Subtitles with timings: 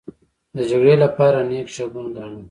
[0.55, 2.39] د جګړې لپاره نېک شګون گاڼه.